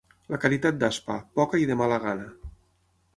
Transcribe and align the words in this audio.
La 0.35 0.37
caritat 0.45 0.79
d'Aspa: 0.83 1.17
poca 1.39 1.59
i 1.65 1.69
de 1.73 1.77
mala 1.83 2.03
gana. 2.09 2.53